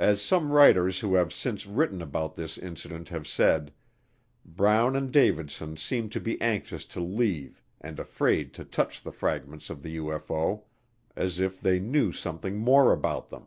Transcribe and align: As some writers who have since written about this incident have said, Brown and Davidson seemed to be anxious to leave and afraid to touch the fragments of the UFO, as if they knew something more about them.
As 0.00 0.20
some 0.20 0.50
writers 0.50 0.98
who 0.98 1.14
have 1.14 1.32
since 1.32 1.66
written 1.68 2.02
about 2.02 2.34
this 2.34 2.58
incident 2.58 3.10
have 3.10 3.28
said, 3.28 3.72
Brown 4.44 4.96
and 4.96 5.12
Davidson 5.12 5.76
seemed 5.76 6.10
to 6.10 6.20
be 6.20 6.40
anxious 6.40 6.84
to 6.86 7.00
leave 7.00 7.62
and 7.80 8.00
afraid 8.00 8.52
to 8.54 8.64
touch 8.64 9.02
the 9.04 9.12
fragments 9.12 9.70
of 9.70 9.84
the 9.84 9.98
UFO, 9.98 10.64
as 11.14 11.38
if 11.38 11.60
they 11.60 11.78
knew 11.78 12.10
something 12.10 12.56
more 12.58 12.92
about 12.92 13.28
them. 13.28 13.46